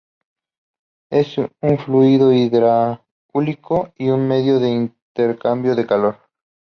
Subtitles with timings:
[1.11, 6.17] Es un fluido hidráulico y un medio de intercambio de calor.